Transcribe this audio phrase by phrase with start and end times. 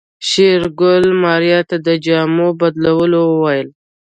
[0.27, 3.67] شېرګل ماريا ته د جامو بدلولو وويل.